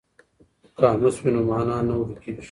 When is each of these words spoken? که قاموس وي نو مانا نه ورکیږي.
که 0.75 0.79
قاموس 0.81 1.15
وي 1.21 1.29
نو 1.35 1.41
مانا 1.49 1.77
نه 1.87 1.93
ورکیږي. 1.97 2.39